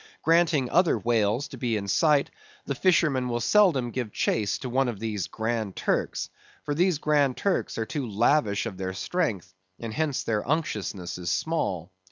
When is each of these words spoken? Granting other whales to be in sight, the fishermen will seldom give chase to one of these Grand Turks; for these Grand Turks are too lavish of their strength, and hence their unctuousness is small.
Granting 0.23 0.67
other 0.71 0.97
whales 0.97 1.49
to 1.49 1.57
be 1.59 1.77
in 1.77 1.87
sight, 1.87 2.31
the 2.65 2.73
fishermen 2.73 3.29
will 3.29 3.39
seldom 3.39 3.91
give 3.91 4.11
chase 4.11 4.57
to 4.57 4.67
one 4.67 4.87
of 4.87 4.97
these 4.99 5.27
Grand 5.27 5.75
Turks; 5.75 6.31
for 6.63 6.73
these 6.73 6.97
Grand 6.97 7.37
Turks 7.37 7.77
are 7.77 7.85
too 7.85 8.09
lavish 8.09 8.65
of 8.65 8.77
their 8.77 8.93
strength, 8.93 9.53
and 9.77 9.93
hence 9.93 10.23
their 10.23 10.41
unctuousness 10.41 11.19
is 11.19 11.29
small. 11.29 11.91